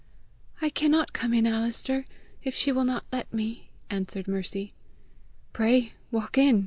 "I 0.63 0.71
cannot 0.71 1.13
come 1.13 1.31
in, 1.31 1.45
Alister, 1.45 2.05
if 2.41 2.55
she 2.55 2.71
will 2.71 2.85
not 2.85 3.05
let 3.11 3.31
me!" 3.31 3.69
answered 3.87 4.27
Mercy. 4.27 4.73
"Pray 5.53 5.93
walk 6.09 6.39
in!" 6.39 6.59